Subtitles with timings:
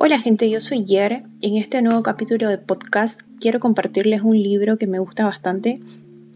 [0.00, 1.24] Hola gente, yo soy Yer.
[1.42, 5.80] En este nuevo capítulo de podcast quiero compartirles un libro que me gusta bastante,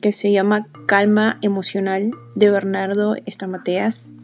[0.00, 4.14] que se llama Calma Emocional de Bernardo Estamateas.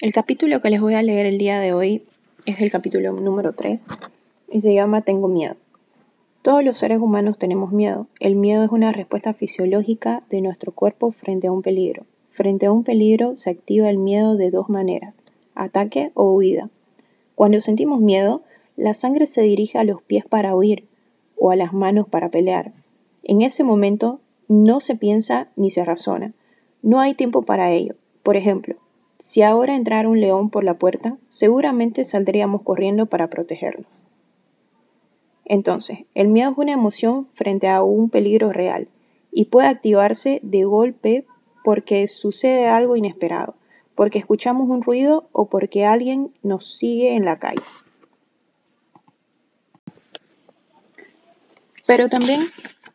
[0.00, 2.04] El capítulo que les voy a leer el día de hoy
[2.46, 3.88] es el capítulo número 3
[4.50, 5.56] y se llama Tengo miedo.
[6.46, 8.06] Todos los seres humanos tenemos miedo.
[8.20, 12.04] El miedo es una respuesta fisiológica de nuestro cuerpo frente a un peligro.
[12.30, 15.20] Frente a un peligro se activa el miedo de dos maneras,
[15.56, 16.70] ataque o huida.
[17.34, 18.42] Cuando sentimos miedo,
[18.76, 20.86] la sangre se dirige a los pies para huir
[21.36, 22.70] o a las manos para pelear.
[23.24, 26.32] En ese momento no se piensa ni se razona.
[26.80, 27.96] No hay tiempo para ello.
[28.22, 28.76] Por ejemplo,
[29.18, 34.06] si ahora entrara un león por la puerta, seguramente saldríamos corriendo para protegernos.
[35.48, 38.88] Entonces, el miedo es una emoción frente a un peligro real
[39.30, 41.24] y puede activarse de golpe
[41.64, 43.54] porque sucede algo inesperado,
[43.94, 47.62] porque escuchamos un ruido o porque alguien nos sigue en la calle.
[51.86, 52.40] Pero también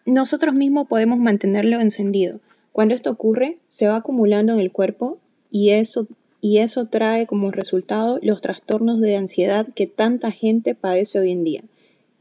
[0.05, 2.41] nosotros mismos podemos mantenerlo encendido.
[2.73, 6.07] Cuando esto ocurre, se va acumulando en el cuerpo y eso,
[6.41, 11.43] y eso trae como resultado los trastornos de ansiedad que tanta gente padece hoy en
[11.45, 11.63] día.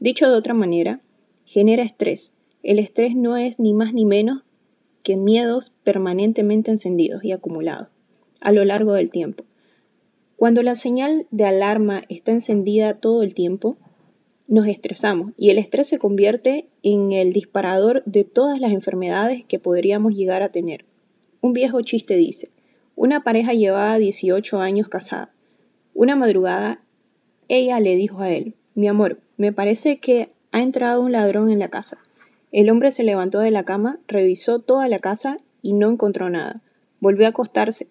[0.01, 0.99] Dicho de otra manera,
[1.45, 2.33] genera estrés.
[2.63, 4.41] El estrés no es ni más ni menos
[5.03, 7.89] que miedos permanentemente encendidos y acumulados
[8.39, 9.43] a lo largo del tiempo.
[10.37, 13.77] Cuando la señal de alarma está encendida todo el tiempo,
[14.47, 19.59] nos estresamos y el estrés se convierte en el disparador de todas las enfermedades que
[19.59, 20.83] podríamos llegar a tener.
[21.41, 22.49] Un viejo chiste dice,
[22.95, 25.31] una pareja llevaba 18 años casada.
[25.93, 26.81] Una madrugada,
[27.49, 31.59] ella le dijo a él, mi amor, me parece que ha entrado un ladrón en
[31.59, 31.99] la casa.
[32.51, 36.61] El hombre se levantó de la cama, revisó toda la casa y no encontró nada.
[36.99, 37.87] Volvió a acostarse.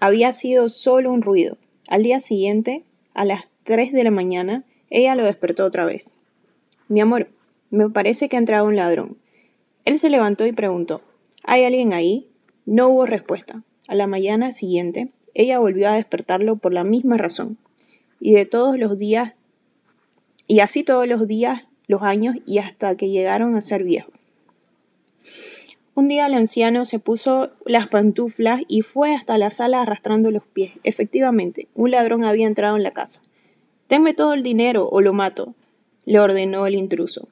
[0.00, 1.56] Había sido solo un ruido.
[1.88, 2.84] Al día siguiente,
[3.14, 6.14] a las 3 de la mañana, ella lo despertó otra vez.
[6.88, 7.28] Mi amor,
[7.70, 9.16] me parece que ha entrado un ladrón.
[9.84, 11.00] Él se levantó y preguntó,
[11.44, 12.28] ¿hay alguien ahí?
[12.64, 13.62] No hubo respuesta.
[13.88, 17.56] A la mañana siguiente, ella volvió a despertarlo por la misma razón.
[18.18, 19.34] Y de todos los días
[20.46, 24.14] y así todos los días, los años y hasta que llegaron a ser viejos.
[25.94, 30.44] Un día el anciano se puso las pantuflas y fue hasta la sala arrastrando los
[30.44, 30.72] pies.
[30.84, 33.22] Efectivamente, un ladrón había entrado en la casa.
[33.88, 35.54] Denme todo el dinero o lo mato,
[36.04, 37.28] le ordenó el intruso.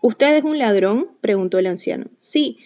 [0.00, 1.08] ¿Usted es un ladrón?
[1.20, 2.06] preguntó el anciano.
[2.16, 2.58] Sí.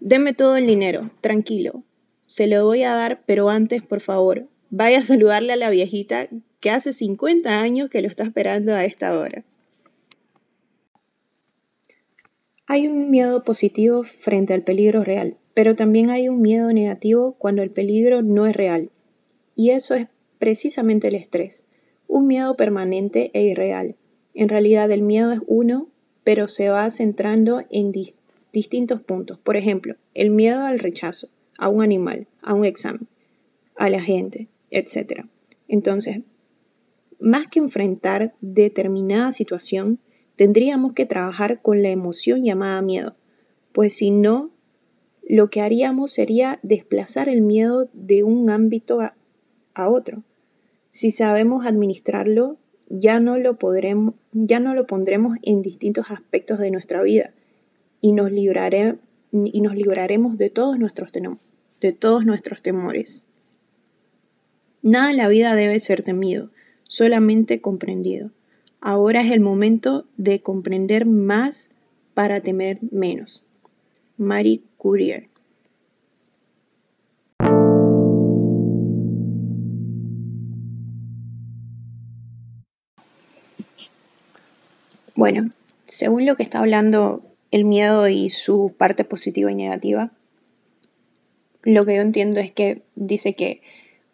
[0.00, 1.82] Deme todo el dinero, tranquilo.
[2.22, 6.28] Se lo voy a dar, pero antes, por favor, vaya a saludarle a la viejita
[6.60, 9.44] que hace 50 años que lo está esperando a esta hora.
[12.66, 17.62] Hay un miedo positivo frente al peligro real, pero también hay un miedo negativo cuando
[17.62, 18.90] el peligro no es real.
[19.56, 20.08] Y eso es
[20.38, 21.66] precisamente el estrés,
[22.06, 23.96] un miedo permanente e irreal.
[24.34, 25.88] En realidad el miedo es uno,
[26.24, 27.90] pero se va centrando en
[28.52, 29.38] distintos puntos.
[29.38, 33.08] Por ejemplo, el miedo al rechazo, a un animal, a un examen,
[33.76, 35.24] a la gente, etc.
[35.68, 36.20] Entonces,
[37.18, 39.98] más que enfrentar determinada situación,
[40.36, 43.16] tendríamos que trabajar con la emoción llamada miedo,
[43.72, 44.50] pues si no,
[45.28, 49.14] lo que haríamos sería desplazar el miedo de un ámbito a,
[49.88, 50.24] otro.
[50.90, 52.56] Si sabemos administrarlo,
[52.88, 57.30] ya no lo podremos, ya no lo pondremos en distintos aspectos de nuestra vida
[58.00, 61.12] y nos, libraremos de todos nuestros
[62.62, 63.24] temores.
[64.82, 66.50] Nada en la vida debe ser temido,
[66.88, 68.32] solamente comprendido.
[68.80, 71.70] Ahora es el momento de comprender más
[72.14, 73.44] para temer menos.
[74.16, 75.28] Marie Courier.
[85.14, 85.50] Bueno,
[85.84, 90.12] según lo que está hablando el miedo y su parte positiva y negativa,
[91.62, 93.60] lo que yo entiendo es que dice que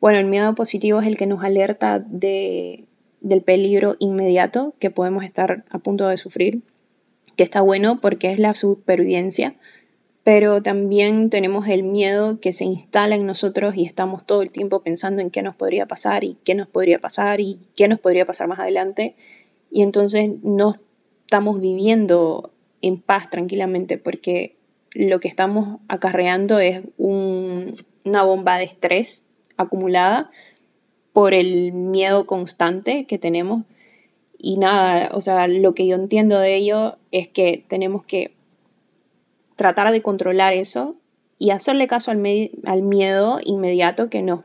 [0.05, 2.85] bueno, el miedo positivo es el que nos alerta de,
[3.23, 6.61] del peligro inmediato que podemos estar a punto de sufrir,
[7.37, 9.57] que está bueno porque es la supervivencia,
[10.23, 14.83] pero también tenemos el miedo que se instala en nosotros y estamos todo el tiempo
[14.83, 18.27] pensando en qué nos podría pasar y qué nos podría pasar y qué nos podría
[18.27, 19.17] pasar más adelante.
[19.71, 20.77] Y entonces no
[21.25, 22.53] estamos viviendo
[22.83, 24.59] en paz tranquilamente porque
[24.93, 30.31] lo que estamos acarreando es una bomba de estrés acumulada
[31.13, 33.65] por el miedo constante que tenemos.
[34.39, 38.35] Y nada, o sea, lo que yo entiendo de ello es que tenemos que
[39.57, 40.97] tratar de controlar eso
[41.39, 44.41] y hacerle caso al, miedo inmediato que nos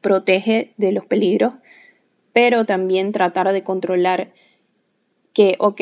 [0.00, 1.54] protege de los peligros,
[2.32, 4.32] pero también tratar de controlar
[5.32, 5.80] que, ok,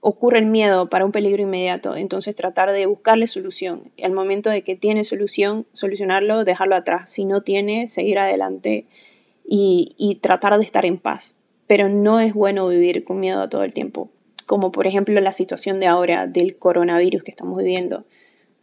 [0.00, 3.92] ocurre el miedo para un peligro inmediato, entonces tratar de buscarle solución.
[4.02, 7.10] Al momento de que tiene solución, solucionarlo, dejarlo atrás.
[7.10, 8.86] Si no tiene, seguir adelante
[9.44, 11.38] y, tratar de estar en paz.
[11.66, 14.10] Pero no es bueno vivir con miedo todo el tiempo,
[14.46, 18.04] como por ejemplo la situación de ahora del coronavirus que estamos viviendo.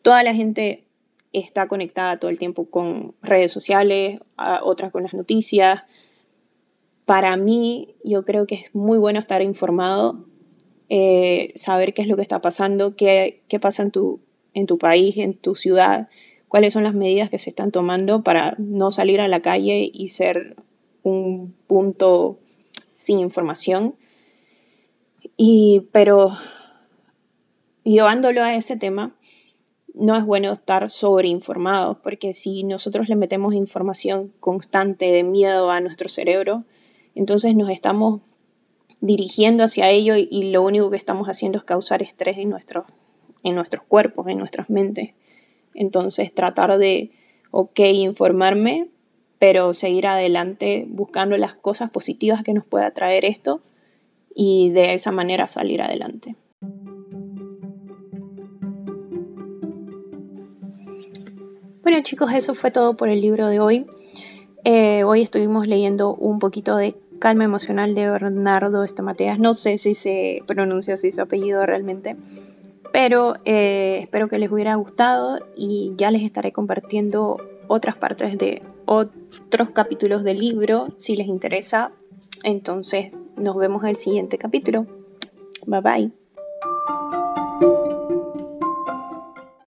[0.02, 0.86] Toda la gente
[1.34, 4.20] está conectada todo el tiempo con redes sociales,
[4.62, 5.84] otras con las noticias.
[7.06, 10.26] Para mí, yo creo que es muy bueno estar informado
[10.90, 14.20] eh, saber qué es lo que está pasando, qué, qué pasa en tu,
[14.54, 16.10] en tu país, en tu ciudad,
[16.48, 20.10] cuáles son las medidas que se están tomando para no salir a la calle y
[20.10, 20.56] ser
[21.02, 22.40] un punto
[22.94, 23.96] sin información.
[25.38, 26.38] Y, pero
[27.84, 29.16] llevándolo a ese tema,
[29.94, 35.82] no es bueno estar sobreinformados, porque si nosotros le metemos información constante de miedo a
[35.82, 36.66] nuestro cerebro,
[37.16, 38.22] entonces nos estamos
[39.04, 42.86] dirigiendo hacia ello y, lo único que estamos haciendo es causar estrés en, nuestro,
[43.44, 45.10] en nuestros cuerpos, en nuestras mentes.
[45.74, 47.12] Entonces tratar de,
[47.52, 48.88] ok, informarme,
[49.40, 53.62] pero seguir adelante buscando las cosas positivas que nos pueda traer esto
[54.34, 56.38] y de esa manera salir adelante.
[61.82, 63.86] Bueno chicos, eso fue todo por el libro de hoy.
[64.64, 69.40] Eh, hoy estuvimos leyendo un poquito de Calma Emocional de Bernardo Estamateas.
[69.40, 72.18] No sé si se pronuncia así su apellido realmente,
[72.92, 77.38] pero eh, espero que les hubiera gustado y ya les estaré compartiendo
[77.70, 81.94] otras partes de otros capítulos del libro si les interesa.
[82.44, 84.86] Entonces nos vemos en el siguiente capítulo.
[85.66, 86.23] Bye bye.